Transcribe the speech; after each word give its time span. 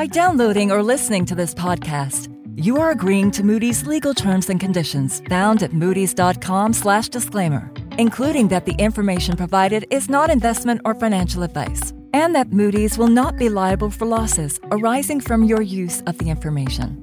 By 0.00 0.06
downloading 0.06 0.72
or 0.72 0.82
listening 0.82 1.26
to 1.26 1.34
this 1.34 1.52
podcast, 1.52 2.34
you 2.56 2.80
are 2.80 2.90
agreeing 2.90 3.30
to 3.32 3.44
Moody's 3.44 3.86
legal 3.86 4.14
terms 4.14 4.48
and 4.48 4.58
conditions 4.58 5.20
found 5.28 5.62
at 5.62 5.72
moodys.com/disclaimer, 5.72 7.70
including 7.98 8.48
that 8.48 8.64
the 8.64 8.74
information 8.78 9.36
provided 9.36 9.84
is 9.90 10.08
not 10.08 10.30
investment 10.30 10.80
or 10.86 10.94
financial 10.94 11.42
advice, 11.42 11.92
and 12.14 12.34
that 12.34 12.50
Moody's 12.50 12.96
will 12.96 13.08
not 13.08 13.36
be 13.36 13.50
liable 13.50 13.90
for 13.90 14.06
losses 14.06 14.58
arising 14.70 15.20
from 15.20 15.44
your 15.44 15.60
use 15.60 16.00
of 16.06 16.16
the 16.16 16.30
information. 16.30 16.96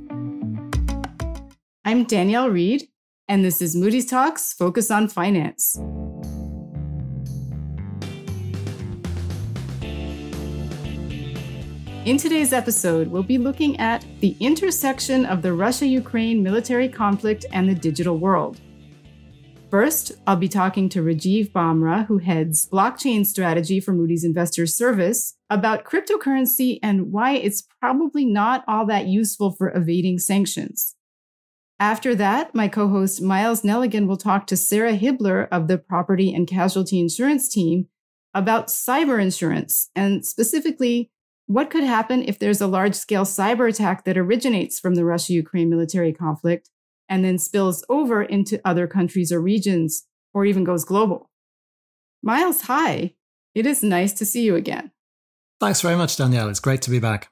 I'm 1.86 2.04
Danielle 2.04 2.50
Reed, 2.50 2.88
and 3.28 3.46
this 3.46 3.62
is 3.62 3.76
Moody's 3.76 4.08
Talks 4.08 4.54
Focus 4.54 4.90
on 4.90 5.08
Finance. 5.08 5.80
In 12.08 12.16
today's 12.16 12.54
episode, 12.54 13.10
we'll 13.10 13.22
be 13.22 13.38
looking 13.38 13.78
at 13.82 14.06
the 14.22 14.34
intersection 14.40 15.26
of 15.26 15.42
the 15.42 15.52
Russia 15.52 15.86
Ukraine 15.86 16.42
military 16.42 16.88
conflict 16.88 17.46
and 17.52 17.68
the 17.68 17.76
digital 17.76 18.18
world. 18.18 18.62
First, 19.70 20.14
I'll 20.26 20.38
be 20.38 20.48
talking 20.48 20.88
to 20.88 21.04
Rajiv 21.04 21.52
Bamra, 21.52 22.06
who 22.06 22.20
heads 22.20 22.66
blockchain 22.66 23.26
strategy 23.26 23.82
for 23.82 23.92
Moody's 23.92 24.24
Investors 24.24 24.74
Service, 24.74 25.36
about 25.50 25.84
cryptocurrency 25.84 26.80
and 26.82 27.12
why 27.12 27.34
it's 27.34 27.68
probably 27.82 28.26
not 28.26 28.64
all 28.70 28.86
that 28.86 29.08
useful 29.08 29.52
for 29.52 29.76
evading 29.76 30.18
sanctions. 30.18 30.96
After 31.78 32.16
that, 32.16 32.56
my 32.56 32.70
co 32.70 32.88
host 32.88 33.22
Miles 33.22 33.64
Nelligan 33.64 34.08
will 34.08 34.16
talk 34.16 34.48
to 34.48 34.56
Sarah 34.56 34.98
Hibbeler 34.98 35.50
of 35.52 35.68
the 35.68 35.78
Property 35.78 36.34
and 36.34 36.48
Casualty 36.48 37.02
Insurance 37.02 37.50
team 37.50 37.90
about 38.34 38.68
cyber 38.68 39.22
insurance 39.22 39.90
and 39.94 40.26
specifically 40.26 41.12
what 41.48 41.70
could 41.70 41.84
happen 41.84 42.24
if 42.24 42.38
there's 42.38 42.62
a 42.62 42.68
large 42.68 42.94
scale 42.94 43.24
cyber 43.24 43.70
attack 43.70 44.04
that 44.04 44.18
originates 44.18 44.80
from 44.80 44.96
the 44.96 45.06
Russia 45.06 45.34
Ukraine 45.34 45.70
military 45.70 46.14
conflict 46.14 46.70
and 47.10 47.24
then 47.24 47.38
spills 47.38 47.86
over 47.90 48.22
into 48.22 48.62
other 48.66 48.86
countries 48.86 49.32
or 49.32 49.42
regions 49.42 50.06
or 50.34 50.46
even 50.46 50.66
goes 50.66 50.84
global? 50.84 51.30
Miles, 52.22 52.62
hi. 52.64 53.14
It 53.56 53.66
is 53.66 53.82
nice 53.82 54.12
to 54.14 54.26
see 54.26 54.44
you 54.44 54.56
again. 54.56 54.92
Thanks 55.60 55.82
very 55.82 55.96
much, 55.96 56.18
Danielle. 56.18 56.50
It's 56.50 56.60
great 56.60 56.82
to 56.84 56.92
be 56.92 57.00
back. 57.00 57.30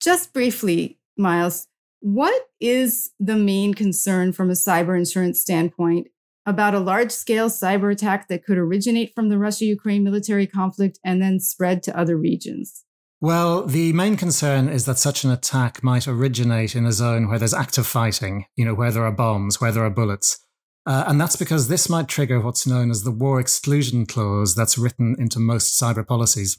Just 0.00 0.32
briefly, 0.32 0.98
Miles, 1.16 1.68
what 2.00 2.48
is 2.60 3.10
the 3.20 3.36
main 3.36 3.74
concern 3.74 4.32
from 4.32 4.48
a 4.48 4.54
cyber 4.54 4.96
insurance 4.96 5.40
standpoint 5.40 6.08
about 6.46 6.74
a 6.74 6.80
large 6.80 7.10
scale 7.10 7.50
cyber 7.50 7.92
attack 7.92 8.28
that 8.28 8.42
could 8.42 8.56
originate 8.56 9.14
from 9.14 9.28
the 9.28 9.38
Russia 9.38 9.66
Ukraine 9.66 10.02
military 10.02 10.46
conflict 10.46 10.98
and 11.04 11.20
then 11.20 11.40
spread 11.40 11.82
to 11.82 11.98
other 11.98 12.16
regions? 12.16 12.84
Well, 13.20 13.66
the 13.66 13.92
main 13.94 14.16
concern 14.16 14.68
is 14.68 14.84
that 14.84 14.98
such 14.98 15.24
an 15.24 15.30
attack 15.30 15.82
might 15.82 16.06
originate 16.06 16.76
in 16.76 16.86
a 16.86 16.92
zone 16.92 17.28
where 17.28 17.38
there's 17.38 17.54
active 17.54 17.86
fighting, 17.86 18.46
you 18.54 18.64
know, 18.64 18.74
where 18.74 18.92
there 18.92 19.04
are 19.04 19.12
bombs, 19.12 19.60
where 19.60 19.72
there 19.72 19.84
are 19.84 19.90
bullets. 19.90 20.38
Uh, 20.86 21.04
and 21.06 21.20
that's 21.20 21.34
because 21.36 21.66
this 21.66 21.88
might 21.88 22.08
trigger 22.08 22.40
what's 22.40 22.66
known 22.66 22.90
as 22.90 23.02
the 23.02 23.10
war 23.10 23.40
exclusion 23.40 24.06
clause 24.06 24.54
that's 24.54 24.78
written 24.78 25.16
into 25.18 25.40
most 25.40 25.78
cyber 25.80 26.06
policies. 26.06 26.58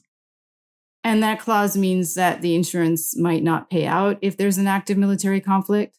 And 1.03 1.23
that 1.23 1.39
clause 1.39 1.77
means 1.77 2.13
that 2.15 2.41
the 2.41 2.55
insurance 2.55 3.17
might 3.17 3.41
not 3.41 3.69
pay 3.69 3.85
out 3.85 4.19
if 4.21 4.35
there's 4.35 4.57
an 4.57 4.67
active 4.67 4.97
military 4.97 5.39
conflict? 5.39 5.97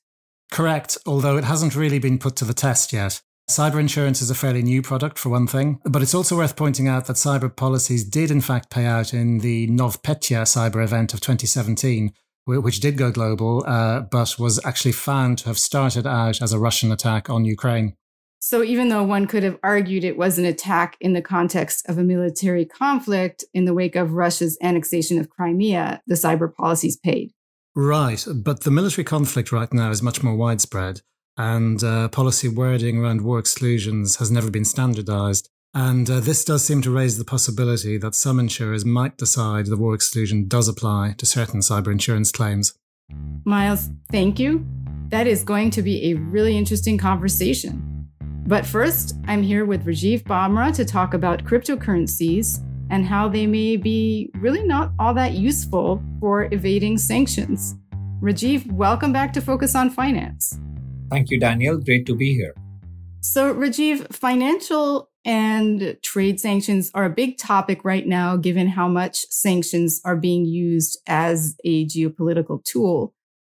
Correct, 0.52 0.98
although 1.06 1.38
it 1.38 1.44
hasn't 1.44 1.74
really 1.74 1.98
been 1.98 2.18
put 2.18 2.36
to 2.36 2.44
the 2.44 2.54
test 2.54 2.92
yet. 2.92 3.22
Cyber 3.50 3.80
insurance 3.80 4.22
is 4.22 4.30
a 4.30 4.34
fairly 4.36 4.62
new 4.62 4.80
product, 4.80 5.18
for 5.18 5.28
one 5.28 5.48
thing, 5.48 5.80
but 5.82 6.02
it's 6.02 6.14
also 6.14 6.36
worth 6.36 6.54
pointing 6.54 6.86
out 6.86 7.06
that 7.06 7.16
cyber 7.16 7.54
policies 7.54 8.04
did, 8.04 8.30
in 8.30 8.40
fact, 8.40 8.70
pay 8.70 8.86
out 8.86 9.12
in 9.12 9.38
the 9.38 9.66
NotPetya 9.66 10.42
cyber 10.42 10.84
event 10.84 11.12
of 11.12 11.20
2017, 11.20 12.12
which 12.46 12.78
did 12.78 12.96
go 12.96 13.10
global, 13.10 13.64
uh, 13.66 14.02
but 14.02 14.38
was 14.38 14.64
actually 14.64 14.92
found 14.92 15.38
to 15.38 15.46
have 15.46 15.58
started 15.58 16.06
out 16.06 16.40
as 16.40 16.52
a 16.52 16.60
Russian 16.60 16.92
attack 16.92 17.28
on 17.28 17.44
Ukraine. 17.44 17.96
So, 18.38 18.62
even 18.62 18.88
though 18.88 19.02
one 19.02 19.26
could 19.26 19.42
have 19.42 19.58
argued 19.64 20.04
it 20.04 20.16
was 20.16 20.38
an 20.38 20.44
attack 20.44 20.96
in 21.00 21.12
the 21.12 21.20
context 21.20 21.88
of 21.88 21.98
a 21.98 22.04
military 22.04 22.64
conflict 22.64 23.42
in 23.52 23.64
the 23.64 23.74
wake 23.74 23.96
of 23.96 24.12
Russia's 24.12 24.56
annexation 24.62 25.18
of 25.18 25.28
Crimea, 25.28 26.02
the 26.06 26.14
cyber 26.14 26.54
policies 26.54 26.96
paid. 26.96 27.32
Right. 27.74 28.24
But 28.32 28.60
the 28.60 28.70
military 28.70 29.04
conflict 29.04 29.50
right 29.50 29.72
now 29.72 29.90
is 29.90 30.02
much 30.02 30.22
more 30.22 30.36
widespread 30.36 31.02
and 31.36 31.82
uh, 31.82 32.08
policy 32.08 32.48
wording 32.48 32.98
around 32.98 33.22
war 33.22 33.38
exclusions 33.38 34.16
has 34.16 34.30
never 34.30 34.50
been 34.50 34.64
standardized. 34.64 35.48
And 35.72 36.10
uh, 36.10 36.20
this 36.20 36.44
does 36.44 36.64
seem 36.64 36.82
to 36.82 36.90
raise 36.90 37.16
the 37.16 37.24
possibility 37.24 37.96
that 37.98 38.14
some 38.14 38.40
insurers 38.40 38.84
might 38.84 39.16
decide 39.16 39.66
the 39.66 39.76
war 39.76 39.94
exclusion 39.94 40.48
does 40.48 40.66
apply 40.66 41.14
to 41.18 41.26
certain 41.26 41.60
cyber 41.60 41.92
insurance 41.92 42.32
claims. 42.32 42.74
Miles, 43.44 43.88
thank 44.10 44.38
you. 44.38 44.66
That 45.08 45.26
is 45.26 45.44
going 45.44 45.70
to 45.70 45.82
be 45.82 46.10
a 46.10 46.14
really 46.14 46.56
interesting 46.56 46.98
conversation. 46.98 48.08
But 48.46 48.66
first, 48.66 49.14
I'm 49.26 49.42
here 49.42 49.64
with 49.64 49.86
Rajiv 49.86 50.24
Bamra 50.24 50.74
to 50.74 50.84
talk 50.84 51.14
about 51.14 51.44
cryptocurrencies 51.44 52.58
and 52.90 53.06
how 53.06 53.28
they 53.28 53.46
may 53.46 53.76
be 53.76 54.30
really 54.34 54.64
not 54.64 54.92
all 54.98 55.14
that 55.14 55.34
useful 55.34 56.02
for 56.18 56.52
evading 56.52 56.98
sanctions. 56.98 57.76
Rajiv, 58.20 58.70
welcome 58.72 59.12
back 59.12 59.32
to 59.34 59.40
Focus 59.40 59.76
on 59.76 59.88
Finance. 59.88 60.58
Thank 61.10 61.30
you, 61.30 61.40
Daniel. 61.40 61.76
Great 61.78 62.06
to 62.06 62.14
be 62.14 62.34
here. 62.34 62.54
So, 63.20 63.54
Rajiv, 63.54 64.14
financial 64.14 65.10
and 65.24 65.98
trade 66.02 66.40
sanctions 66.40 66.90
are 66.94 67.04
a 67.04 67.10
big 67.10 67.36
topic 67.36 67.84
right 67.84 68.06
now, 68.06 68.36
given 68.36 68.68
how 68.68 68.88
much 68.88 69.26
sanctions 69.28 70.00
are 70.04 70.16
being 70.16 70.46
used 70.46 70.98
as 71.06 71.56
a 71.64 71.84
geopolitical 71.86 72.64
tool. 72.64 73.14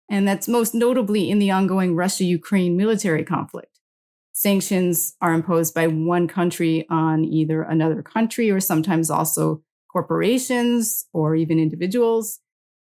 And 0.10 0.28
that's 0.28 0.48
most 0.48 0.76
notably 0.76 1.32
in 1.32 1.40
the 1.40 1.50
ongoing 1.50 1.96
Russia 1.96 2.26
Ukraine 2.26 2.78
military 2.78 3.24
conflict. 3.24 3.80
Sanctions 4.34 5.16
are 5.22 5.34
imposed 5.34 5.74
by 5.74 5.88
one 5.88 6.28
country 6.28 6.86
on 6.90 7.24
either 7.24 7.64
another 7.64 8.04
country 8.04 8.52
or 8.52 8.60
sometimes 8.60 9.10
also 9.10 9.64
corporations 9.92 11.06
or 11.14 11.36
even 11.36 11.58
individuals. 11.58 12.40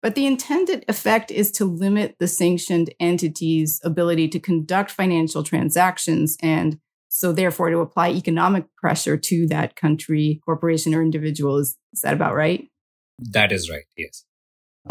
But 0.05 0.13
the 0.13 0.27
intended 0.27 0.85
effect 0.88 1.31
is 1.31 1.49
to 1.53 1.66
limit 1.66 2.17
the 2.19 2.27
sanctioned 2.27 2.93
entity's 2.99 3.81
ability 3.83 4.27
to 4.27 4.39
conduct 4.39 4.91
financial 4.91 5.41
transactions 5.41 6.38
and 6.43 6.77
so 7.09 7.31
therefore 7.31 7.71
to 7.71 7.79
apply 7.79 8.09
economic 8.09 8.66
pressure 8.75 9.17
to 9.17 9.47
that 9.47 9.75
country, 9.75 10.41
corporation, 10.45 10.93
or 10.93 11.01
individual. 11.01 11.57
Is, 11.57 11.75
is 11.91 12.01
that 12.01 12.13
about 12.13 12.35
right? 12.35 12.69
That 13.17 13.51
is 13.51 13.67
right, 13.67 13.85
yes. 13.97 14.25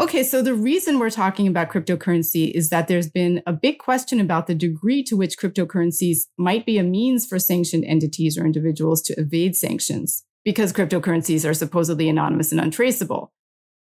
Okay, 0.01 0.21
so 0.21 0.41
the 0.41 0.53
reason 0.53 0.99
we're 0.99 1.09
talking 1.09 1.47
about 1.47 1.69
cryptocurrency 1.69 2.51
is 2.51 2.69
that 2.71 2.89
there's 2.89 3.09
been 3.09 3.41
a 3.47 3.53
big 3.53 3.79
question 3.79 4.19
about 4.19 4.47
the 4.47 4.55
degree 4.55 5.01
to 5.03 5.15
which 5.15 5.37
cryptocurrencies 5.37 6.25
might 6.37 6.65
be 6.65 6.77
a 6.77 6.83
means 6.83 7.25
for 7.25 7.39
sanctioned 7.39 7.85
entities 7.85 8.37
or 8.37 8.43
individuals 8.43 9.01
to 9.03 9.17
evade 9.17 9.55
sanctions 9.55 10.25
because 10.43 10.73
cryptocurrencies 10.73 11.49
are 11.49 11.53
supposedly 11.53 12.09
anonymous 12.09 12.51
and 12.51 12.59
untraceable. 12.59 13.31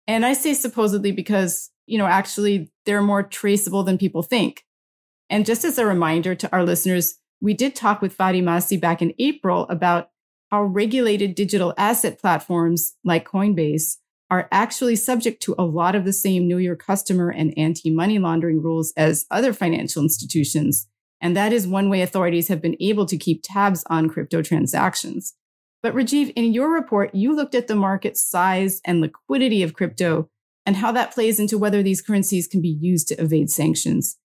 And 0.07 0.27
I 0.27 0.33
say 0.33 0.55
supposedly 0.55 1.13
because, 1.13 1.71
you 1.87 1.99
know, 1.99 2.07
actually 2.07 2.73
they're 2.87 3.03
more 3.03 3.23
traceable 3.23 3.83
than 3.83 3.99
people 3.99 4.23
think. 4.23 4.65
And 5.31 5.47
just 5.47 5.65
as 5.65 5.79
a 5.79 5.87
reminder 5.87 6.35
to 6.35 6.53
our 6.53 6.65
listeners, 6.65 7.17
we 7.41 7.55
did 7.55 7.75
talk 7.75 8.03
with 8.03 8.17
Fadi 8.17 8.43
Massih 8.43 8.81
back 8.81 9.03
in 9.03 9.15
April 9.19 9.67
about 9.69 10.11
how 10.51 10.65
regulated 10.65 11.35
digital 11.35 11.73
asset 11.79 12.21
platforms 12.21 12.95
like 13.05 13.29
Coinbase 13.29 13.97
are 14.31 14.49
actually 14.53 14.97
subject 14.97 15.43
to 15.43 15.55
a 15.59 15.65
lot 15.65 15.95
of 15.95 16.05
the 16.05 16.13
same 16.13 16.49
know 16.49 16.57
your 16.57 16.77
customer 16.77 17.31
and 17.31 17.57
anti 17.59 17.91
money 17.91 18.19
laundering 18.19 18.63
rules 18.63 18.93
as 18.97 19.27
other 19.31 19.53
financial 19.53 20.03
institutions. 20.03 20.89
And 21.21 21.37
that 21.37 21.53
is 21.53 21.67
one 21.67 21.89
way 21.89 22.03
authorities 22.03 22.49
have 22.49 22.61
been 22.61 22.77
able 22.81 23.07
to 23.07 23.17
keep 23.17 23.43
tabs 23.43 23.85
on 23.89 24.09
crypto 24.09 24.43
transactions. 24.43 25.35
But 25.83 25.95
Rajiv, 25.95 26.33
in 26.37 26.53
your 26.53 26.73
report, 26.73 27.15
you 27.15 27.35
looked 27.35 27.55
at 27.55 27.67
the 27.67 27.75
market 27.75 28.17
size 28.17 28.81
and 28.85 29.01
liquidity 29.01 29.63
of 29.63 29.75
crypto 29.75 30.29
and 30.65 30.77
how 30.77 30.93
that 30.93 31.13
plays 31.13 31.41
into 31.41 31.59
whether 31.59 31.83
these 31.83 32.01
currencies 32.01 32.47
can 32.47 32.63
be 32.63 32.69
used 32.81 33.09
to 33.09 33.21
evade 33.21 33.51
sanctions. 33.51 34.17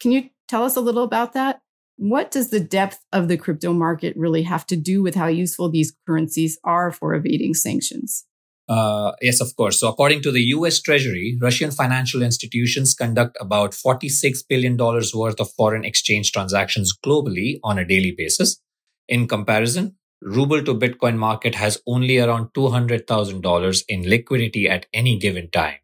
Can 0.00 0.10
you 0.10 0.30
tell 0.48 0.64
us 0.64 0.76
a 0.76 0.80
little 0.80 1.04
about 1.04 1.32
that? 1.34 1.60
What 1.96 2.32
does 2.32 2.50
the 2.50 2.58
depth 2.58 2.98
of 3.12 3.28
the 3.28 3.36
crypto 3.36 3.72
market 3.72 4.16
really 4.16 4.42
have 4.42 4.66
to 4.66 4.76
do 4.76 5.02
with 5.02 5.14
how 5.14 5.28
useful 5.28 5.70
these 5.70 5.94
currencies 6.04 6.58
are 6.64 6.90
for 6.90 7.14
evading 7.14 7.54
sanctions? 7.54 8.26
Uh, 8.68 9.12
yes, 9.20 9.40
of 9.40 9.54
course. 9.56 9.78
So, 9.78 9.88
according 9.88 10.22
to 10.22 10.32
the 10.32 10.42
US 10.56 10.80
Treasury, 10.80 11.38
Russian 11.40 11.70
financial 11.70 12.22
institutions 12.22 12.94
conduct 12.94 13.36
about 13.40 13.72
$46 13.72 14.38
billion 14.48 14.76
worth 14.76 15.38
of 15.38 15.52
foreign 15.52 15.84
exchange 15.84 16.32
transactions 16.32 16.92
globally 17.04 17.60
on 17.62 17.78
a 17.78 17.84
daily 17.84 18.14
basis. 18.16 18.60
In 19.06 19.28
comparison, 19.28 19.96
ruble 20.24 20.62
to 20.64 20.74
Bitcoin 20.74 21.16
market 21.18 21.54
has 21.54 21.80
only 21.86 22.18
around 22.18 22.48
$200,000 22.54 23.82
in 23.88 24.08
liquidity 24.08 24.68
at 24.68 24.86
any 24.92 25.18
given 25.18 25.50
time, 25.50 25.78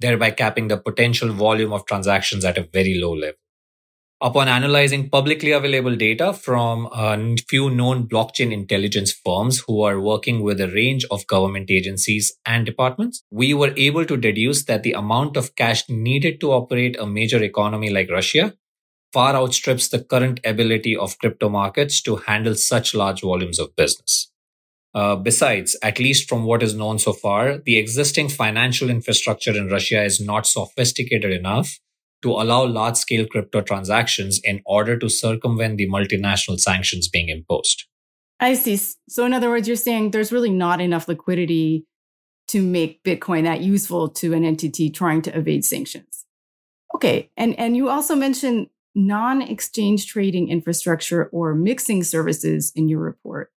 thereby 0.00 0.32
capping 0.32 0.68
the 0.68 0.76
potential 0.76 1.32
volume 1.32 1.72
of 1.72 1.86
transactions 1.86 2.44
at 2.44 2.58
a 2.58 2.68
very 2.72 2.98
low 3.00 3.14
level. 3.14 3.38
Upon 4.20 4.48
analyzing 4.48 5.10
publicly 5.10 5.52
available 5.52 5.94
data 5.94 6.32
from 6.32 6.86
a 6.86 7.36
few 7.48 7.68
known 7.68 8.08
blockchain 8.08 8.50
intelligence 8.50 9.12
firms 9.12 9.62
who 9.66 9.82
are 9.82 10.00
working 10.00 10.42
with 10.42 10.58
a 10.58 10.68
range 10.68 11.04
of 11.10 11.26
government 11.26 11.70
agencies 11.70 12.34
and 12.46 12.64
departments, 12.64 13.22
we 13.30 13.52
were 13.52 13.74
able 13.76 14.06
to 14.06 14.16
deduce 14.16 14.64
that 14.64 14.82
the 14.82 14.94
amount 14.94 15.36
of 15.36 15.54
cash 15.54 15.88
needed 15.90 16.40
to 16.40 16.50
operate 16.52 16.96
a 16.98 17.06
major 17.06 17.42
economy 17.42 17.90
like 17.90 18.10
Russia 18.10 18.54
far 19.12 19.34
outstrips 19.34 19.88
the 19.88 20.02
current 20.02 20.40
ability 20.44 20.96
of 20.96 21.18
crypto 21.18 21.48
markets 21.48 22.00
to 22.02 22.16
handle 22.16 22.54
such 22.54 22.94
large 22.94 23.22
volumes 23.22 23.58
of 23.58 23.74
business. 23.76 24.30
Uh, 24.94 25.14
besides, 25.14 25.76
at 25.82 25.98
least 25.98 26.28
from 26.28 26.44
what 26.44 26.62
is 26.62 26.74
known 26.74 26.98
so 26.98 27.12
far, 27.12 27.58
the 27.58 27.76
existing 27.76 28.28
financial 28.28 28.88
infrastructure 28.88 29.56
in 29.56 29.68
Russia 29.68 30.02
is 30.02 30.20
not 30.20 30.46
sophisticated 30.46 31.32
enough 31.32 31.78
to 32.22 32.30
allow 32.30 32.64
large 32.64 32.96
scale 32.96 33.26
crypto 33.26 33.60
transactions 33.60 34.40
in 34.42 34.62
order 34.64 34.98
to 34.98 35.10
circumvent 35.10 35.76
the 35.76 35.88
multinational 35.88 36.58
sanctions 36.58 37.08
being 37.08 37.28
imposed. 37.28 37.84
I 38.40 38.54
see. 38.54 38.78
So, 39.08 39.24
in 39.26 39.32
other 39.32 39.50
words, 39.50 39.68
you're 39.68 39.76
saying 39.76 40.10
there's 40.10 40.32
really 40.32 40.50
not 40.50 40.80
enough 40.80 41.08
liquidity 41.08 41.84
to 42.48 42.62
make 42.62 43.02
Bitcoin 43.02 43.44
that 43.44 43.60
useful 43.60 44.08
to 44.08 44.32
an 44.32 44.44
entity 44.44 44.88
trying 44.88 45.22
to 45.22 45.36
evade 45.36 45.64
sanctions. 45.64 46.24
Okay. 46.94 47.30
And, 47.36 47.58
and 47.58 47.76
you 47.76 47.88
also 47.88 48.14
mentioned 48.14 48.68
non 48.96 49.42
exchange 49.42 50.06
trading 50.06 50.48
infrastructure 50.48 51.26
or 51.26 51.54
mixing 51.54 52.02
services 52.02 52.72
in 52.74 52.88
your 52.88 53.00
report. 53.00 53.52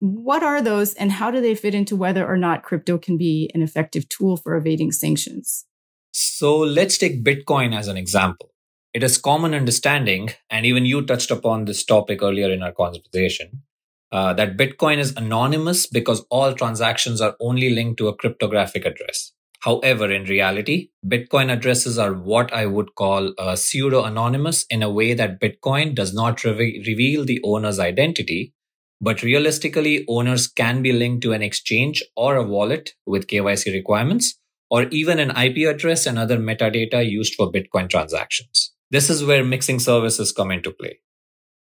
What 0.00 0.42
are 0.42 0.60
those 0.60 0.94
and 0.94 1.12
how 1.12 1.30
do 1.30 1.40
they 1.40 1.54
fit 1.54 1.74
into 1.74 1.94
whether 1.94 2.26
or 2.26 2.36
not 2.36 2.64
crypto 2.64 2.98
can 2.98 3.16
be 3.16 3.48
an 3.54 3.62
effective 3.62 4.08
tool 4.08 4.36
for 4.36 4.56
evading 4.56 4.90
sanctions? 4.90 5.64
So 6.10 6.58
let's 6.58 6.98
take 6.98 7.24
Bitcoin 7.24 7.74
as 7.74 7.86
an 7.86 7.96
example. 7.96 8.50
It 8.92 9.02
is 9.02 9.16
common 9.16 9.54
understanding, 9.54 10.30
and 10.50 10.66
even 10.66 10.84
you 10.84 11.06
touched 11.06 11.30
upon 11.30 11.64
this 11.64 11.82
topic 11.84 12.20
earlier 12.20 12.50
in 12.50 12.62
our 12.62 12.72
conversation, 12.72 13.62
uh, 14.10 14.34
that 14.34 14.58
Bitcoin 14.58 14.98
is 14.98 15.16
anonymous 15.16 15.86
because 15.86 16.26
all 16.28 16.52
transactions 16.52 17.20
are 17.22 17.34
only 17.40 17.70
linked 17.70 17.96
to 17.98 18.08
a 18.08 18.14
cryptographic 18.14 18.84
address. 18.84 19.32
However, 19.62 20.10
in 20.10 20.24
reality, 20.24 20.90
Bitcoin 21.06 21.52
addresses 21.52 21.96
are 21.96 22.12
what 22.12 22.52
I 22.52 22.66
would 22.66 22.96
call 22.96 23.32
uh, 23.38 23.54
pseudo 23.54 24.02
anonymous 24.02 24.66
in 24.68 24.82
a 24.82 24.90
way 24.90 25.14
that 25.14 25.40
Bitcoin 25.40 25.94
does 25.94 26.12
not 26.12 26.42
re- 26.42 26.82
reveal 26.84 27.24
the 27.24 27.40
owner's 27.44 27.78
identity, 27.78 28.54
but 29.00 29.22
realistically, 29.22 30.04
owners 30.08 30.48
can 30.48 30.82
be 30.82 30.92
linked 30.92 31.22
to 31.22 31.32
an 31.32 31.42
exchange 31.42 32.02
or 32.16 32.34
a 32.34 32.42
wallet 32.42 32.94
with 33.06 33.28
KYC 33.28 33.72
requirements 33.72 34.36
or 34.68 34.84
even 34.84 35.20
an 35.20 35.30
IP 35.30 35.68
address 35.68 36.06
and 36.06 36.18
other 36.18 36.38
metadata 36.38 37.08
used 37.08 37.34
for 37.34 37.52
Bitcoin 37.52 37.88
transactions. 37.88 38.72
This 38.90 39.08
is 39.08 39.24
where 39.24 39.44
mixing 39.44 39.78
services 39.78 40.32
come 40.32 40.50
into 40.50 40.72
play. 40.72 40.98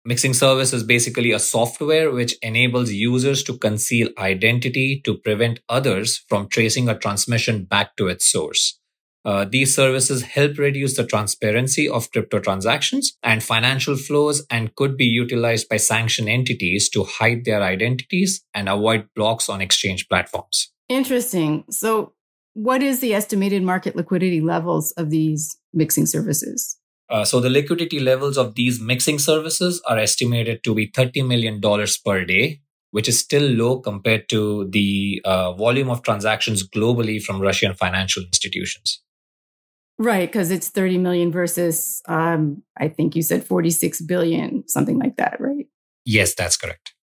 Mixing 0.03 0.33
service 0.33 0.74
is 0.74 0.83
basically 0.83 1.31
a 1.31 1.38
software 1.38 2.12
which 2.12 2.36
enables 2.42 2.92
users 2.92 3.44
to 3.44 3.56
conceal 3.56 4.09
identity 4.18 5.00
to 5.06 5.15
prevent 5.15 5.59
others 5.69 6.25
from 6.27 6.48
tracing 6.48 6.89
a 6.89 6.98
transmission 6.98 7.65
back 7.65 7.95
to 7.98 8.07
its 8.07 8.25
source. 8.25 8.80
Uh, 9.24 9.45
these 9.48 9.75
services 9.75 10.24
help 10.24 10.57
reduce 10.57 10.98
the 10.98 11.06
transparency 11.06 11.88
of 11.88 12.09
crypto 12.12 12.39
transactions 12.39 13.15
and 13.21 13.44
financial 13.44 13.95
flows 13.95 14.44
and 14.50 14.74
could 14.74 14.98
be 14.98 15.06
utilized 15.06 15.69
by 15.69 15.77
sanctioned 15.77 16.27
entities 16.27 16.89
to 16.89 17.04
hide 17.04 17.45
their 17.45 17.62
identities 17.62 18.44
and 18.56 18.68
avoid 18.68 19.07
blocks 19.15 19.50
on 19.50 19.62
exchange 19.62 20.09
platforms. 20.09 20.71
Interesting. 20.89 21.63
So 21.69 22.13
what 22.54 22.81
is 22.81 23.01
the 23.01 23.13
estimated 23.13 23.62
market 23.62 23.95
liquidity 23.95 24.42
levels 24.42 24.92
of 24.94 25.12
these 25.12 25.56
mixing 25.71 26.07
services? 26.07 26.80
Uh, 27.11 27.25
so 27.25 27.41
the 27.41 27.49
liquidity 27.49 27.99
levels 27.99 28.37
of 28.37 28.55
these 28.55 28.79
mixing 28.79 29.19
services 29.19 29.81
are 29.87 29.97
estimated 29.97 30.63
to 30.63 30.73
be 30.73 30.89
$30 30.89 31.27
million 31.27 31.59
per 32.05 32.23
day, 32.23 32.61
which 32.91 33.09
is 33.09 33.19
still 33.19 33.43
low 33.43 33.79
compared 33.79 34.29
to 34.29 34.69
the 34.69 35.21
uh, 35.25 35.51
volume 35.53 35.89
of 35.89 36.03
transactions 36.03 36.67
globally 36.67 37.21
from 37.21 37.41
Russian 37.41 37.73
financial 37.73 38.23
institutions. 38.23 39.03
Right, 39.99 40.27
because 40.27 40.51
it's 40.51 40.69
30 40.69 40.99
million 40.99 41.31
versus, 41.31 42.01
um, 42.07 42.63
I 42.77 42.87
think 42.87 43.15
you 43.15 43.21
said 43.21 43.45
46 43.45 44.01
billion, 44.01 44.67
something 44.67 44.97
like 44.97 45.17
that, 45.17 45.39
right? 45.39 45.67
Yes, 46.05 46.33
that's 46.33 46.55
correct. 46.55 46.93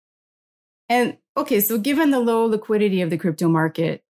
And 0.88 1.18
okay, 1.36 1.60
so 1.60 1.78
given 1.78 2.10
the 2.10 2.18
low 2.18 2.46
liquidity 2.46 3.02
of 3.02 3.10
the 3.10 3.18
crypto 3.18 3.48
market, 3.48 4.02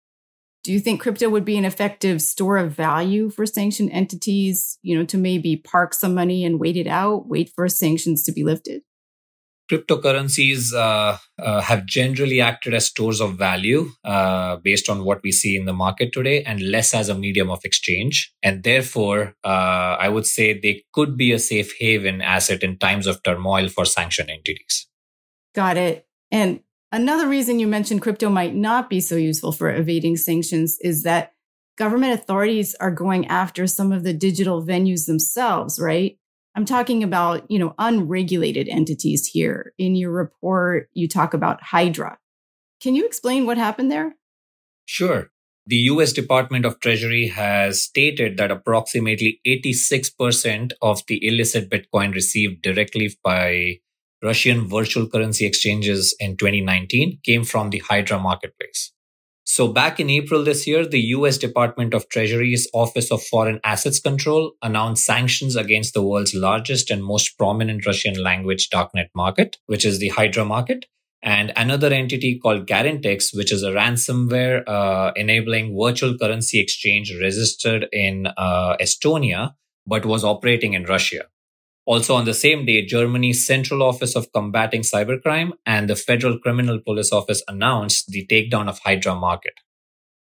do 0.67 0.73
you 0.73 0.81
think 0.81 0.99
crypto 0.99 1.29
would 1.29 1.45
be 1.45 1.55
an 1.55 1.63
effective 1.63 2.21
store 2.21 2.57
of 2.57 2.73
value 2.73 3.29
for 3.29 3.45
sanctioned 3.45 3.89
entities, 3.93 4.77
you 4.81 4.97
know, 4.97 5.05
to 5.05 5.17
maybe 5.17 5.55
park 5.55 5.93
some 5.93 6.13
money 6.13 6.43
and 6.43 6.59
wait 6.59 6.75
it 6.75 6.87
out, 6.87 7.25
wait 7.25 7.49
for 7.55 7.69
sanctions 7.69 8.21
to 8.25 8.33
be 8.33 8.43
lifted? 8.43 8.81
Cryptocurrencies 9.71 10.73
uh, 10.73 11.17
uh, 11.41 11.61
have 11.61 11.85
generally 11.85 12.41
acted 12.41 12.73
as 12.73 12.87
stores 12.87 13.21
of 13.21 13.37
value 13.37 13.91
uh, 14.03 14.57
based 14.57 14.89
on 14.89 15.05
what 15.05 15.21
we 15.23 15.31
see 15.31 15.55
in 15.55 15.63
the 15.63 15.71
market 15.71 16.11
today 16.11 16.43
and 16.43 16.59
less 16.59 16.93
as 16.93 17.07
a 17.07 17.15
medium 17.15 17.49
of 17.49 17.63
exchange. 17.63 18.33
And 18.43 18.63
therefore, 18.63 19.35
uh, 19.45 19.95
I 19.97 20.09
would 20.09 20.27
say 20.27 20.51
they 20.51 20.83
could 20.91 21.15
be 21.15 21.31
a 21.31 21.39
safe 21.39 21.73
haven 21.79 22.21
asset 22.21 22.61
in 22.61 22.77
times 22.77 23.07
of 23.07 23.23
turmoil 23.23 23.69
for 23.69 23.85
sanctioned 23.85 24.29
entities. 24.29 24.85
Got 25.55 25.77
it. 25.77 26.07
And 26.29 26.59
Another 26.91 27.27
reason 27.27 27.59
you 27.59 27.67
mentioned 27.67 28.01
crypto 28.01 28.29
might 28.29 28.55
not 28.55 28.89
be 28.89 29.01
so 29.01 29.15
useful 29.15 29.51
for 29.51 29.73
evading 29.73 30.15
sanctions 30.15 30.77
is 30.81 31.03
that 31.03 31.33
government 31.77 32.13
authorities 32.13 32.75
are 32.75 32.91
going 32.91 33.27
after 33.27 33.67
some 33.67 33.91
of 33.91 34.03
the 34.03 34.13
digital 34.13 34.65
venues 34.65 35.05
themselves, 35.05 35.79
right? 35.79 36.17
I'm 36.55 36.65
talking 36.65 37.03
about, 37.03 37.49
you 37.51 37.59
know, 37.59 37.75
unregulated 37.77 38.67
entities 38.67 39.27
here. 39.27 39.73
In 39.77 39.95
your 39.95 40.11
report, 40.11 40.89
you 40.93 41.07
talk 41.07 41.33
about 41.33 41.61
Hydra. 41.61 42.17
Can 42.81 42.95
you 42.95 43.05
explain 43.05 43.45
what 43.45 43.57
happened 43.57 43.91
there? 43.91 44.15
Sure. 44.85 45.29
The 45.67 45.75
US 45.91 46.13
Department 46.13 46.65
of 46.65 46.79
Treasury 46.79 47.27
has 47.27 47.83
stated 47.83 48.37
that 48.37 48.49
approximately 48.49 49.41
86% 49.45 50.71
of 50.81 51.05
the 51.07 51.27
illicit 51.27 51.69
Bitcoin 51.69 52.13
received 52.13 52.61
directly 52.61 53.15
by 53.21 53.79
Russian 54.23 54.67
virtual 54.67 55.07
currency 55.07 55.45
exchanges 55.45 56.15
in 56.19 56.37
2019 56.37 57.19
came 57.23 57.43
from 57.43 57.69
the 57.69 57.79
Hydra 57.79 58.19
marketplace. 58.19 58.91
So 59.49 59.69
back 59.69 59.99
in 59.99 60.09
April 60.09 60.43
this 60.43 60.67
year, 60.67 60.85
the 60.85 60.99
US 61.15 61.37
Department 61.37 61.93
of 61.93 62.09
Treasury's 62.09 62.67
Office 62.73 63.11
of 63.11 63.23
Foreign 63.23 63.61
Assets 63.63 63.99
Control 63.99 64.51
announced 64.61 65.05
sanctions 65.05 65.55
against 65.55 65.93
the 65.93 66.01
world's 66.01 66.35
largest 66.35 66.91
and 66.91 67.03
most 67.03 67.37
prominent 67.37 67.85
Russian 67.85 68.21
language 68.21 68.69
darknet 68.69 69.07
market, 69.15 69.55
which 69.67 69.85
is 69.85 69.99
the 69.99 70.09
Hydra 70.09 70.43
market, 70.43 70.85
and 71.23 71.53
another 71.55 71.87
entity 71.93 72.37
called 72.37 72.67
Garantex, 72.67 73.29
which 73.33 73.53
is 73.53 73.63
a 73.63 73.71
ransomware 73.71 74.67
uh, 74.67 75.13
enabling 75.15 75.77
virtual 75.79 76.17
currency 76.17 76.59
exchange 76.59 77.13
registered 77.21 77.87
in 77.93 78.27
uh, 78.37 78.75
Estonia, 78.81 79.53
but 79.85 80.05
was 80.05 80.25
operating 80.25 80.73
in 80.73 80.83
Russia. 80.83 81.23
Also 81.87 82.15
on 82.15 82.25
the 82.25 82.33
same 82.33 82.65
day, 82.65 82.85
Germany's 82.85 83.47
Central 83.47 83.81
Office 83.81 84.13
of 84.13 84.33
Combating 84.33 84.81
Cybercrime 84.81 85.51
and 85.65 85.89
the 85.89 85.95
Federal 85.95 86.37
Criminal 86.37 86.81
Police 86.85 87.13
Office 87.13 87.41
announced 87.47 88.09
the 88.09 88.27
takedown 88.27 88.67
of 88.67 88.79
Hydra 88.79 89.15
Market. 89.15 89.53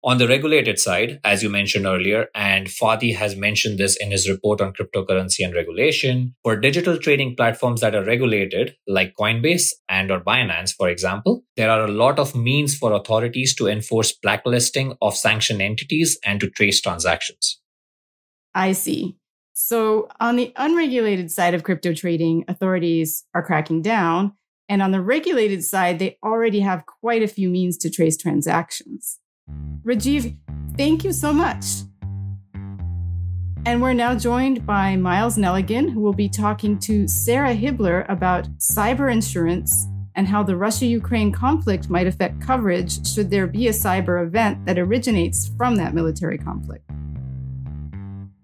On 0.04 0.18
the 0.18 0.28
regulated 0.28 0.78
side, 0.78 1.18
as 1.24 1.42
you 1.42 1.48
mentioned 1.48 1.86
earlier, 1.86 2.26
and 2.34 2.66
Fadi 2.66 3.16
has 3.16 3.34
mentioned 3.34 3.78
this 3.78 3.96
in 3.96 4.10
his 4.10 4.28
report 4.28 4.60
on 4.60 4.74
cryptocurrency 4.74 5.42
and 5.42 5.54
regulation, 5.54 6.36
for 6.44 6.54
digital 6.54 6.98
trading 6.98 7.34
platforms 7.34 7.80
that 7.80 7.94
are 7.94 8.04
regulated, 8.04 8.76
like 8.86 9.14
Coinbase 9.18 9.70
and 9.88 10.10
or 10.10 10.20
Binance, 10.20 10.74
for 10.76 10.90
example, 10.90 11.44
there 11.56 11.70
are 11.70 11.84
a 11.84 11.90
lot 11.90 12.18
of 12.18 12.36
means 12.36 12.76
for 12.76 12.92
authorities 12.92 13.56
to 13.56 13.66
enforce 13.68 14.12
blacklisting 14.12 14.94
of 15.00 15.16
sanctioned 15.16 15.62
entities 15.62 16.18
and 16.24 16.40
to 16.40 16.50
trace 16.50 16.80
transactions. 16.80 17.58
I 18.54 18.72
see. 18.72 19.17
So, 19.60 20.06
on 20.20 20.36
the 20.36 20.52
unregulated 20.54 21.32
side 21.32 21.52
of 21.52 21.64
crypto 21.64 21.92
trading, 21.92 22.44
authorities 22.46 23.24
are 23.34 23.42
cracking 23.42 23.82
down. 23.82 24.34
And 24.68 24.80
on 24.80 24.92
the 24.92 25.02
regulated 25.02 25.64
side, 25.64 25.98
they 25.98 26.16
already 26.22 26.60
have 26.60 26.86
quite 26.86 27.24
a 27.24 27.26
few 27.26 27.48
means 27.48 27.76
to 27.78 27.90
trace 27.90 28.16
transactions. 28.16 29.18
Rajiv, 29.82 30.36
thank 30.76 31.02
you 31.02 31.12
so 31.12 31.32
much. 31.32 31.64
And 33.66 33.82
we're 33.82 33.94
now 33.94 34.14
joined 34.14 34.64
by 34.64 34.94
Miles 34.94 35.36
Nelligan, 35.36 35.90
who 35.92 35.98
will 36.02 36.12
be 36.12 36.28
talking 36.28 36.78
to 36.78 37.08
Sarah 37.08 37.56
Hibbeler 37.56 38.08
about 38.08 38.48
cyber 38.58 39.12
insurance 39.12 39.88
and 40.14 40.28
how 40.28 40.44
the 40.44 40.56
Russia 40.56 40.86
Ukraine 40.86 41.32
conflict 41.32 41.90
might 41.90 42.06
affect 42.06 42.40
coverage 42.40 43.04
should 43.04 43.28
there 43.28 43.48
be 43.48 43.66
a 43.66 43.72
cyber 43.72 44.24
event 44.24 44.64
that 44.66 44.78
originates 44.78 45.50
from 45.56 45.74
that 45.74 45.94
military 45.94 46.38
conflict. 46.38 46.88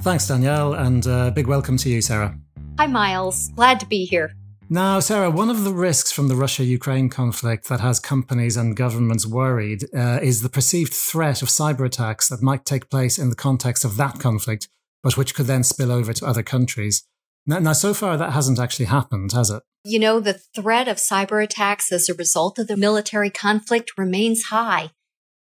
Thanks, 0.04 0.28
Danielle, 0.28 0.74
and 0.74 1.06
a 1.06 1.14
uh, 1.14 1.30
big 1.30 1.46
welcome 1.46 1.78
to 1.78 1.88
you, 1.88 2.02
Sarah. 2.02 2.38
Hi, 2.78 2.86
Miles. 2.86 3.48
Glad 3.56 3.80
to 3.80 3.86
be 3.86 4.04
here. 4.04 4.34
Now, 4.68 5.00
Sarah, 5.00 5.30
one 5.30 5.48
of 5.48 5.64
the 5.64 5.72
risks 5.72 6.12
from 6.12 6.28
the 6.28 6.36
Russia 6.36 6.62
Ukraine 6.62 7.08
conflict 7.08 7.70
that 7.70 7.80
has 7.80 8.00
companies 8.00 8.58
and 8.58 8.76
governments 8.76 9.24
worried 9.24 9.84
uh, 9.96 10.18
is 10.20 10.42
the 10.42 10.50
perceived 10.50 10.92
threat 10.92 11.40
of 11.40 11.48
cyber 11.48 11.86
attacks 11.86 12.28
that 12.28 12.42
might 12.42 12.66
take 12.66 12.90
place 12.90 13.18
in 13.18 13.30
the 13.30 13.34
context 13.34 13.82
of 13.82 13.96
that 13.96 14.18
conflict, 14.18 14.68
but 15.02 15.16
which 15.16 15.34
could 15.34 15.46
then 15.46 15.64
spill 15.64 15.90
over 15.90 16.12
to 16.12 16.26
other 16.26 16.42
countries. 16.42 17.06
Now, 17.46 17.60
now, 17.60 17.72
so 17.72 17.94
far, 17.94 18.18
that 18.18 18.32
hasn't 18.34 18.58
actually 18.58 18.86
happened, 18.86 19.32
has 19.32 19.48
it? 19.48 19.62
You 19.84 20.00
know, 20.00 20.20
the 20.20 20.38
threat 20.54 20.86
of 20.86 20.98
cyber 20.98 21.42
attacks 21.42 21.90
as 21.90 22.10
a 22.10 22.14
result 22.14 22.58
of 22.58 22.66
the 22.66 22.76
military 22.76 23.30
conflict 23.30 23.92
remains 23.96 24.42
high. 24.50 24.90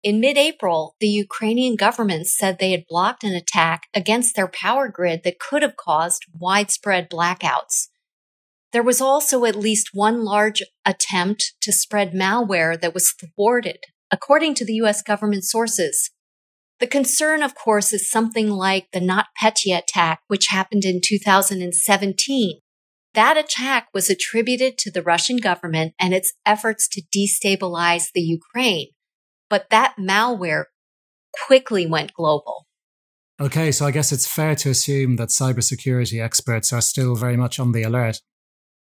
In 0.06 0.20
mid 0.20 0.38
April, 0.38 0.94
the 1.00 1.08
Ukrainian 1.08 1.74
government 1.74 2.28
said 2.28 2.60
they 2.60 2.70
had 2.70 2.86
blocked 2.88 3.24
an 3.24 3.34
attack 3.34 3.88
against 3.92 4.36
their 4.36 4.46
power 4.46 4.88
grid 4.88 5.22
that 5.24 5.40
could 5.40 5.62
have 5.62 5.74
caused 5.76 6.26
widespread 6.32 7.10
blackouts. 7.10 7.88
There 8.72 8.84
was 8.84 9.00
also 9.00 9.44
at 9.44 9.56
least 9.56 9.90
one 9.94 10.22
large 10.22 10.62
attempt 10.84 11.54
to 11.60 11.72
spread 11.72 12.12
malware 12.12 12.80
that 12.80 12.94
was 12.94 13.14
thwarted, 13.18 13.78
according 14.12 14.54
to 14.54 14.64
the 14.64 14.74
US 14.74 15.02
government 15.02 15.42
sources. 15.42 16.12
The 16.78 16.86
concern, 16.86 17.42
of 17.42 17.56
course, 17.56 17.92
is 17.92 18.08
something 18.08 18.48
like 18.48 18.92
the 18.92 19.00
NotPetya 19.00 19.76
attack, 19.76 20.20
which 20.28 20.50
happened 20.50 20.84
in 20.84 21.00
2017. 21.04 22.60
That 23.14 23.36
attack 23.36 23.88
was 23.92 24.08
attributed 24.08 24.78
to 24.78 24.92
the 24.92 25.02
Russian 25.02 25.38
government 25.38 25.94
and 25.98 26.14
its 26.14 26.32
efforts 26.46 26.86
to 26.90 27.02
destabilize 27.12 28.12
the 28.14 28.20
Ukraine. 28.20 28.90
But 29.48 29.70
that 29.70 29.94
malware 29.98 30.64
quickly 31.46 31.86
went 31.86 32.12
global. 32.14 32.66
Okay, 33.38 33.70
so 33.70 33.84
I 33.84 33.90
guess 33.90 34.12
it's 34.12 34.26
fair 34.26 34.54
to 34.56 34.70
assume 34.70 35.16
that 35.16 35.28
cybersecurity 35.28 36.22
experts 36.22 36.72
are 36.72 36.80
still 36.80 37.14
very 37.14 37.36
much 37.36 37.60
on 37.60 37.72
the 37.72 37.82
alert. 37.82 38.22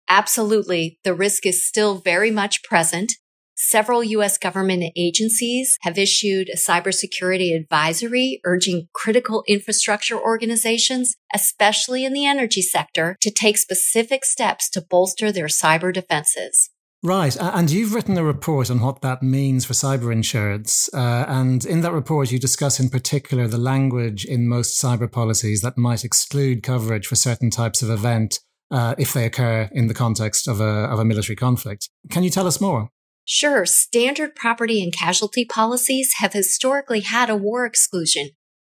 Absolutely. 0.09 0.99
The 1.03 1.15
risk 1.15 1.45
is 1.45 1.67
still 1.67 1.97
very 1.97 2.31
much 2.31 2.63
present. 2.63 3.13
Several 3.55 4.03
U.S. 4.03 4.37
government 4.37 4.83
agencies 4.95 5.79
have 5.81 5.97
issued 5.97 6.49
a 6.49 6.55
cybersecurity 6.55 7.59
advisory 7.59 8.39
urging 8.45 8.87
critical 8.93 9.43
infrastructure 9.47 10.15
organizations, 10.15 11.15
especially 11.33 12.05
in 12.05 12.13
the 12.13 12.27
energy 12.27 12.61
sector, 12.61 13.17
to 13.21 13.31
take 13.31 13.57
specific 13.57 14.23
steps 14.23 14.69
to 14.69 14.85
bolster 14.87 15.31
their 15.31 15.47
cyber 15.47 15.91
defenses. 15.91 16.69
Right. 17.03 17.37
And 17.39 17.69
you've 17.69 17.93
written 17.93 18.17
a 18.17 18.23
report 18.23 18.71
on 18.71 18.81
what 18.81 19.01
that 19.01 19.21
means 19.21 19.65
for 19.65 19.73
cyber 19.73 20.11
insurance. 20.11 20.89
Uh, 20.93 21.25
and 21.27 21.63
in 21.63 21.81
that 21.81 21.91
report, 21.91 22.31
you 22.31 22.39
discuss 22.39 22.79
in 22.79 22.89
particular 22.89 23.47
the 23.47 23.59
language 23.59 24.25
in 24.25 24.47
most 24.47 24.81
cyber 24.81 25.11
policies 25.11 25.61
that 25.61 25.77
might 25.77 26.03
exclude 26.03 26.63
coverage 26.63 27.05
for 27.05 27.15
certain 27.15 27.51
types 27.51 27.83
of 27.83 27.91
event 27.91 28.39
uh, 28.71 28.95
if 28.97 29.13
they 29.13 29.25
occur 29.25 29.69
in 29.71 29.87
the 29.87 29.93
context 29.93 30.47
of 30.47 30.59
a, 30.59 30.63
of 30.63 30.99
a 30.99 31.05
military 31.05 31.35
conflict. 31.35 31.89
Can 32.09 32.23
you 32.23 32.29
tell 32.31 32.47
us 32.47 32.59
more? 32.59 32.89
Sure, 33.25 33.65
standard 33.65 34.35
property 34.35 34.81
and 34.81 34.93
casualty 34.93 35.45
policies 35.45 36.13
have 36.19 36.33
historically 36.33 37.01
had 37.01 37.29
a 37.29 37.35
war 37.35 37.65
exclusion 37.65 38.29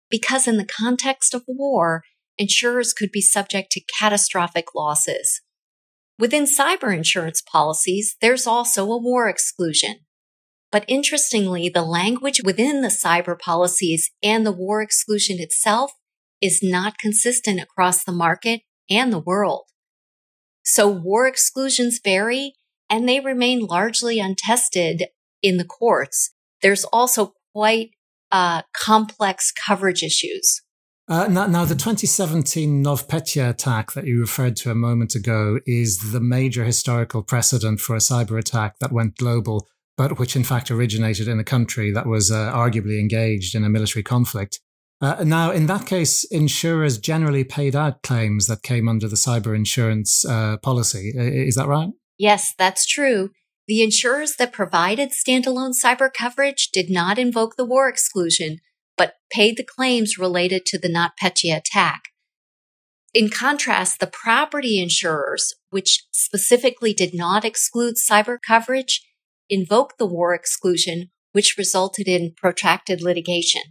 because, 0.10 0.48
in 0.48 0.58
the 0.58 0.66
context 0.66 1.34
of 1.34 1.44
war, 1.48 2.04
insurers 2.38 2.92
could 2.92 3.12
be 3.12 3.22
subject 3.22 3.72
to 3.72 3.82
catastrophic 4.00 4.74
losses. 4.76 5.42
Within 6.20 6.46
cyber 6.46 6.96
insurance 6.96 7.42
policies, 7.42 8.16
there's 8.22 8.48
also 8.48 8.92
a 8.92 8.98
war 8.98 9.28
exclusion. 9.30 10.00
But 10.72 10.86
interestingly, 10.88 11.70
the 11.70 11.84
language 11.84 12.42
within 12.44 12.82
the 12.82 12.90
cyber 12.90 13.40
policies 13.40 14.10
and 14.24 14.46
the 14.46 14.52
war 14.52 14.82
exclusion 14.82 15.40
itself 15.40 15.92
is 16.42 16.62
not 16.62 16.98
consistent 16.98 17.62
across 17.62 18.04
the 18.04 18.12
market 18.12 18.62
and 18.90 19.12
the 19.14 19.20
world. 19.20 19.64
So 20.64 20.88
war 20.88 21.28
exclusions 21.28 22.00
vary 22.04 22.54
and 22.90 23.08
they 23.08 23.20
remain 23.20 23.66
largely 23.66 24.20
untested 24.20 25.06
in 25.42 25.58
the 25.58 25.66
courts. 25.66 26.32
There's 26.62 26.84
also 26.86 27.34
quite 27.54 27.92
uh, 28.32 28.64
complex 28.76 29.52
coverage 29.52 30.04
issues. 30.04 30.62
Uh, 31.10 31.26
now, 31.28 31.48
now, 31.48 31.64
the 31.64 31.74
2017 31.74 32.84
NotPetya 32.84 33.50
attack 33.50 33.94
that 33.94 34.06
you 34.06 34.20
referred 34.20 34.58
to 34.58 34.72
a 34.72 34.76
moment 34.76 35.16
ago 35.16 35.60
is 35.66 36.12
the 36.12 36.20
major 36.20 36.66
historical 36.66 37.24
precedent 37.24 37.80
for 37.80 37.96
a 37.96 38.00
cyber 38.00 38.38
attack 38.38 38.80
that 38.80 38.92
went 38.92 39.16
global, 39.16 39.66
but 39.96 40.20
which 40.20 40.36
in 40.36 40.44
fact 40.44 40.70
originated 40.70 41.30
in 41.30 41.40
a 41.40 41.46
country 41.46 41.94
that 41.94 42.08
was 42.08 42.30
uh, 42.30 42.52
arguably 42.52 43.00
engaged 43.00 43.56
in 43.56 43.64
a 43.64 43.70
military 43.70 44.04
conflict. 44.04 44.60
Uh, 45.00 45.24
now, 45.24 45.50
in 45.50 45.68
that 45.68 45.86
case, 45.86 46.26
insurers 46.26 46.98
generally 46.98 47.46
paid 47.46 47.74
out 47.74 48.02
claims 48.02 48.48
that 48.48 48.62
came 48.64 48.90
under 48.90 49.08
the 49.08 49.16
cyber 49.16 49.56
insurance 49.56 50.26
uh, 50.26 50.58
policy. 50.58 51.14
Is 51.16 51.56
that 51.56 51.68
right? 51.68 51.90
Yes, 52.18 52.54
that's 52.58 52.86
true. 52.86 53.30
The 53.68 53.82
insurers 53.82 54.36
that 54.40 54.52
provided 54.52 55.12
standalone 55.12 55.74
cyber 55.74 56.10
coverage 56.12 56.70
did 56.74 56.90
not 56.90 57.18
invoke 57.18 57.56
the 57.56 57.66
war 57.66 57.88
exclusion, 57.88 58.58
but 58.98 59.16
paid 59.32 59.58
the 59.58 59.64
claims 59.64 60.18
related 60.18 60.66
to 60.66 60.80
the 60.80 60.90
NotPetya 60.90 61.56
attack. 61.56 62.04
In 63.14 63.30
contrast, 63.30 64.00
the 64.00 64.08
property 64.08 64.82
insurers, 64.82 65.54
which 65.70 66.06
specifically 66.12 66.94
did 66.94 67.14
not 67.14 67.46
exclude 67.46 67.96
cyber 67.96 68.38
coverage, 68.46 69.02
invoked 69.50 69.98
the 69.98 70.06
war 70.06 70.34
exclusion, 70.34 71.10
which 71.32 71.56
resulted 71.58 72.08
in 72.08 72.34
protracted 72.36 73.02
litigation. 73.02 73.62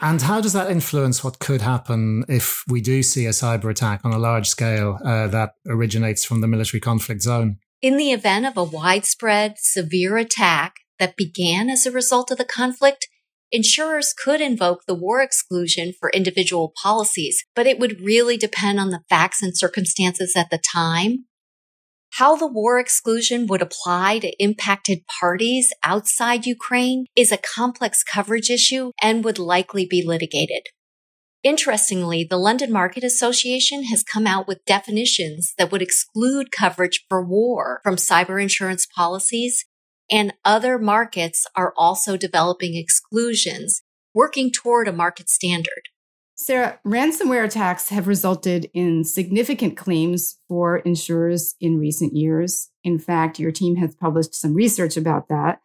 And 0.00 0.22
how 0.22 0.40
does 0.40 0.54
that 0.54 0.70
influence 0.70 1.22
what 1.22 1.40
could 1.40 1.60
happen 1.60 2.24
if 2.26 2.64
we 2.66 2.80
do 2.80 3.02
see 3.02 3.26
a 3.26 3.30
cyber 3.30 3.70
attack 3.70 4.00
on 4.02 4.12
a 4.12 4.18
large 4.18 4.48
scale 4.48 4.98
uh, 5.04 5.26
that 5.28 5.52
originates 5.68 6.24
from 6.24 6.40
the 6.40 6.48
military 6.48 6.80
conflict 6.80 7.20
zone? 7.20 7.58
In 7.82 7.98
the 7.98 8.12
event 8.12 8.46
of 8.46 8.56
a 8.56 8.64
widespread, 8.64 9.56
severe 9.58 10.16
attack 10.16 10.76
that 10.98 11.16
began 11.16 11.68
as 11.68 11.84
a 11.84 11.90
result 11.90 12.30
of 12.30 12.38
the 12.38 12.44
conflict, 12.44 13.08
insurers 13.52 14.12
could 14.12 14.40
invoke 14.40 14.82
the 14.86 14.94
war 14.94 15.20
exclusion 15.20 15.92
for 15.98 16.10
individual 16.10 16.72
policies, 16.82 17.44
but 17.54 17.66
it 17.66 17.78
would 17.78 18.00
really 18.00 18.36
depend 18.36 18.80
on 18.80 18.90
the 18.90 19.02
facts 19.08 19.42
and 19.42 19.56
circumstances 19.56 20.34
at 20.36 20.50
the 20.50 20.58
time. 20.58 21.26
How 22.14 22.36
the 22.36 22.46
war 22.46 22.78
exclusion 22.78 23.46
would 23.46 23.62
apply 23.62 24.18
to 24.18 24.42
impacted 24.42 25.04
parties 25.20 25.72
outside 25.82 26.44
Ukraine 26.44 27.06
is 27.14 27.30
a 27.30 27.38
complex 27.38 28.02
coverage 28.02 28.50
issue 28.50 28.90
and 29.00 29.24
would 29.24 29.38
likely 29.38 29.86
be 29.86 30.04
litigated. 30.04 30.64
Interestingly, 31.42 32.26
the 32.28 32.36
London 32.36 32.70
Market 32.70 33.02
Association 33.02 33.84
has 33.84 34.02
come 34.02 34.26
out 34.26 34.46
with 34.46 34.64
definitions 34.66 35.54
that 35.56 35.72
would 35.72 35.80
exclude 35.80 36.52
coverage 36.52 37.06
for 37.08 37.24
war 37.24 37.80
from 37.82 37.96
cyber 37.96 38.42
insurance 38.42 38.86
policies, 38.94 39.64
and 40.10 40.34
other 40.44 40.78
markets 40.78 41.46
are 41.56 41.72
also 41.76 42.16
developing 42.16 42.76
exclusions, 42.76 43.82
working 44.14 44.50
toward 44.50 44.88
a 44.88 44.92
market 44.92 45.28
standard. 45.28 45.88
Sarah, 46.34 46.80
ransomware 46.86 47.44
attacks 47.44 47.90
have 47.90 48.08
resulted 48.08 48.70
in 48.72 49.04
significant 49.04 49.76
claims 49.76 50.38
for 50.48 50.78
insurers 50.78 51.54
in 51.60 51.78
recent 51.78 52.16
years. 52.16 52.70
In 52.82 52.98
fact, 52.98 53.38
your 53.38 53.52
team 53.52 53.76
has 53.76 53.94
published 53.94 54.34
some 54.34 54.54
research 54.54 54.96
about 54.96 55.28
that. 55.28 55.60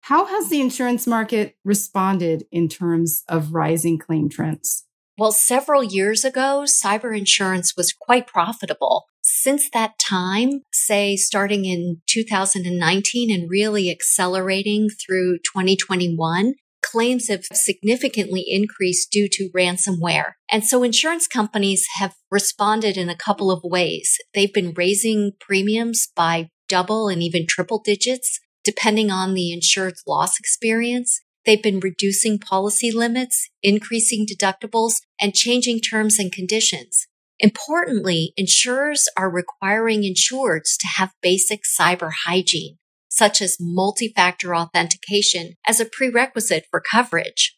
How 0.00 0.24
has 0.24 0.48
the 0.48 0.62
insurance 0.62 1.06
market 1.06 1.56
responded 1.62 2.46
in 2.50 2.68
terms 2.68 3.22
of 3.28 3.52
rising 3.52 3.98
claim 3.98 4.30
trends? 4.30 4.84
Well, 5.18 5.32
several 5.32 5.84
years 5.84 6.24
ago, 6.24 6.64
cyber 6.64 7.16
insurance 7.16 7.76
was 7.76 7.92
quite 7.92 8.26
profitable. 8.26 9.06
Since 9.30 9.68
that 9.74 9.98
time, 9.98 10.62
say 10.72 11.14
starting 11.14 11.66
in 11.66 12.00
2019 12.08 13.30
and 13.30 13.50
really 13.50 13.90
accelerating 13.90 14.88
through 14.88 15.40
2021, 15.40 16.54
claims 16.82 17.28
have 17.28 17.44
significantly 17.52 18.42
increased 18.48 19.10
due 19.10 19.28
to 19.30 19.50
ransomware. 19.54 20.32
And 20.50 20.64
so 20.64 20.82
insurance 20.82 21.26
companies 21.26 21.86
have 21.98 22.14
responded 22.30 22.96
in 22.96 23.10
a 23.10 23.16
couple 23.16 23.50
of 23.50 23.60
ways. 23.62 24.16
They've 24.32 24.52
been 24.52 24.72
raising 24.74 25.32
premiums 25.38 26.08
by 26.16 26.48
double 26.66 27.08
and 27.08 27.22
even 27.22 27.44
triple 27.46 27.82
digits, 27.84 28.40
depending 28.64 29.10
on 29.10 29.34
the 29.34 29.52
insured's 29.52 30.02
loss 30.06 30.38
experience. 30.38 31.20
They've 31.44 31.62
been 31.62 31.80
reducing 31.80 32.38
policy 32.38 32.90
limits, 32.90 33.50
increasing 33.62 34.24
deductibles, 34.26 34.94
and 35.20 35.34
changing 35.34 35.80
terms 35.80 36.18
and 36.18 36.32
conditions. 36.32 37.07
Importantly, 37.40 38.32
insurers 38.36 39.06
are 39.16 39.30
requiring 39.30 40.02
insureds 40.02 40.76
to 40.80 40.88
have 40.96 41.12
basic 41.22 41.60
cyber 41.62 42.10
hygiene, 42.26 42.78
such 43.08 43.40
as 43.40 43.56
multi-factor 43.60 44.54
authentication 44.54 45.54
as 45.66 45.78
a 45.78 45.84
prerequisite 45.84 46.66
for 46.70 46.82
coverage. 46.90 47.56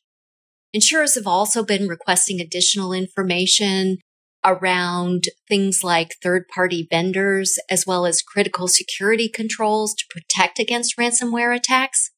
Insurers 0.72 1.14
have 1.14 1.26
also 1.26 1.64
been 1.64 1.88
requesting 1.88 2.40
additional 2.40 2.92
information 2.92 3.98
around 4.44 5.24
things 5.48 5.82
like 5.82 6.16
third 6.22 6.44
party 6.54 6.86
vendors, 6.90 7.58
as 7.70 7.86
well 7.86 8.06
as 8.06 8.22
critical 8.22 8.68
security 8.68 9.28
controls 9.28 9.94
to 9.94 10.04
protect 10.10 10.58
against 10.58 10.96
ransomware 10.96 11.54
attacks. 11.54 12.10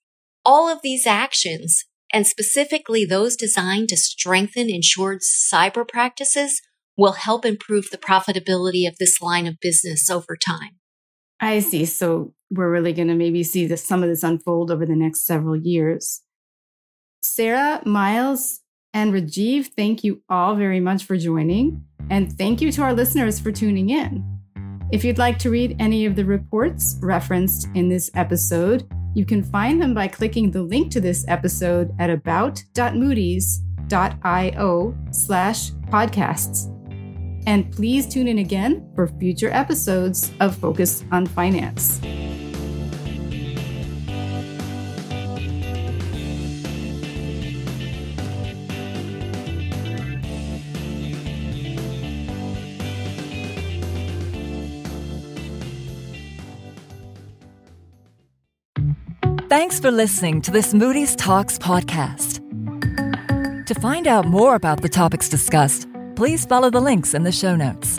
All 0.44 0.68
of 0.68 0.82
these 0.82 1.06
actions, 1.06 1.84
and 2.12 2.26
specifically 2.26 3.04
those 3.04 3.36
designed 3.36 3.88
to 3.88 3.96
strengthen 3.96 4.68
insured 4.68 5.20
cyber 5.20 5.88
practices, 5.88 6.60
will 6.96 7.12
help 7.12 7.44
improve 7.44 7.90
the 7.90 7.98
profitability 7.98 8.86
of 8.86 8.96
this 8.98 9.20
line 9.20 9.46
of 9.46 9.60
business 9.60 10.10
over 10.10 10.36
time. 10.36 10.78
I 11.40 11.60
see. 11.60 11.84
So 11.86 12.34
we're 12.50 12.70
really 12.70 12.92
going 12.92 13.08
to 13.08 13.14
maybe 13.14 13.42
see 13.42 13.66
this, 13.66 13.84
some 13.84 14.02
of 14.02 14.08
this 14.08 14.22
unfold 14.22 14.70
over 14.70 14.86
the 14.86 14.94
next 14.94 15.26
several 15.26 15.56
years. 15.56 16.22
Sarah, 17.20 17.82
Miles, 17.84 18.60
and 18.94 19.12
Rajiv, 19.12 19.70
thank 19.76 20.04
you 20.04 20.22
all 20.28 20.54
very 20.54 20.80
much 20.80 21.04
for 21.04 21.16
joining. 21.16 21.84
And 22.10 22.36
thank 22.36 22.60
you 22.60 22.70
to 22.72 22.82
our 22.82 22.92
listeners 22.92 23.40
for 23.40 23.50
tuning 23.50 23.90
in. 23.90 24.28
If 24.92 25.04
you'd 25.04 25.18
like 25.18 25.38
to 25.40 25.50
read 25.50 25.76
any 25.78 26.04
of 26.04 26.16
the 26.16 26.26
reports 26.26 26.98
referenced 27.00 27.68
in 27.74 27.88
this 27.88 28.10
episode, 28.14 28.86
you 29.14 29.24
can 29.24 29.42
find 29.42 29.80
them 29.80 29.94
by 29.94 30.08
clicking 30.08 30.50
the 30.50 30.62
link 30.62 30.92
to 30.92 31.00
this 31.00 31.24
episode 31.28 31.94
at 31.98 32.10
about.moodys.io 32.10 34.94
slash 35.10 35.70
podcasts. 35.70 36.81
And 37.46 37.70
please 37.72 38.06
tune 38.06 38.28
in 38.28 38.38
again 38.38 38.88
for 38.94 39.08
future 39.08 39.50
episodes 39.50 40.30
of 40.40 40.56
Focus 40.56 41.04
on 41.10 41.26
Finance. 41.26 42.00
Thanks 59.52 59.78
for 59.78 59.90
listening 59.90 60.40
to 60.42 60.50
this 60.50 60.72
Moody's 60.72 61.14
Talks 61.14 61.58
podcast. 61.58 62.40
To 63.66 63.74
find 63.74 64.06
out 64.06 64.24
more 64.24 64.54
about 64.54 64.80
the 64.80 64.88
topics 64.88 65.28
discussed, 65.28 65.86
please 66.16 66.44
follow 66.44 66.70
the 66.70 66.80
links 66.80 67.14
in 67.14 67.22
the 67.22 67.32
show 67.32 67.56
notes. 67.56 67.98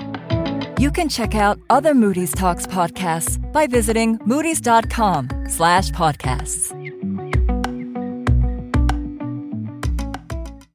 You 0.77 0.91
can 0.91 1.08
check 1.08 1.34
out 1.36 1.60
other 1.70 1.93
Moody's 1.93 2.34
Talks 2.34 2.67
podcasts 2.67 3.39
by 3.53 3.67
visiting 3.67 4.17
moodys.com 4.20 5.46
slash 5.48 5.91
podcasts. 5.91 6.83